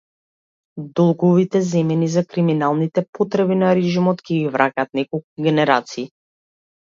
[0.99, 6.07] Долговите земени за криминалните потреби на режимот ќе ги враќаат неколку генерации.